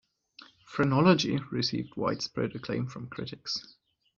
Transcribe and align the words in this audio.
"Phrenology" 0.65 1.37
received 1.51 1.95
widespread 1.95 2.55
acclaim 2.55 2.87
from 2.87 3.05
critics. 3.05 3.75